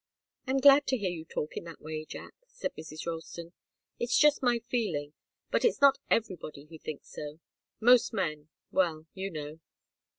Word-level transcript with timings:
"I'm 0.47 0.57
glad 0.57 0.87
to 0.87 0.97
hear 0.97 1.11
you 1.11 1.25
talk 1.25 1.55
in 1.55 1.63
that 1.65 1.79
way, 1.79 2.05
Jack," 2.05 2.33
said 2.47 2.73
Mrs. 2.75 3.05
Ralston. 3.05 3.53
"It's 3.99 4.17
just 4.17 4.41
my 4.41 4.57
feeling. 4.67 5.13
But 5.51 5.63
it's 5.63 5.79
not 5.79 5.99
everybody 6.09 6.65
who 6.65 6.79
thinks 6.79 7.09
so. 7.11 7.39
Most 7.79 8.11
men 8.11 8.49
well, 8.71 9.05
you 9.13 9.29
know!" 9.29 9.59